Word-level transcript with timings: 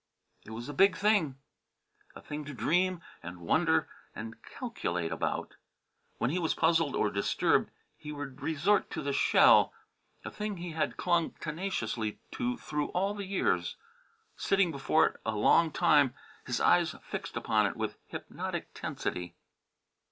It 0.45 0.49
was 0.49 0.67
a 0.67 0.73
big 0.73 0.97
thing; 0.97 1.37
a 2.15 2.21
thing 2.23 2.43
to 2.45 2.55
dream 2.55 3.01
and 3.21 3.37
wonder 3.39 3.87
and 4.15 4.41
calculate 4.41 5.11
about. 5.11 5.57
When 6.17 6.31
he 6.31 6.39
was 6.39 6.55
puzzled 6.55 6.95
or 6.95 7.11
disturbed 7.11 7.69
he 7.95 8.11
would 8.11 8.41
resort 8.41 8.89
to 8.89 9.03
the 9.03 9.13
shell 9.13 9.73
a 10.25 10.31
thing 10.31 10.57
he 10.57 10.71
had 10.71 10.97
clung 10.97 11.33
tenaciously 11.39 12.19
to 12.31 12.57
through 12.57 12.87
all 12.93 13.13
the 13.13 13.27
years 13.27 13.75
sitting 14.35 14.71
before 14.71 15.05
it 15.05 15.21
a 15.23 15.35
long 15.35 15.69
time, 15.71 16.15
his 16.47 16.59
eyes 16.59 16.95
fixed 17.03 17.37
upon 17.37 17.67
it 17.67 17.77
with 17.77 17.99
hypnotic 18.07 18.73
tensity. 18.73 19.35